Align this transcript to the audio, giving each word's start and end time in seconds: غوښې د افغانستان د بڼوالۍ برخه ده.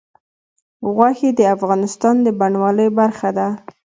غوښې 0.95 1.29
د 1.39 1.41
افغانستان 1.55 2.15
د 2.25 2.27
بڼوالۍ 2.39 2.87
برخه 2.99 3.29
ده. 3.37 3.47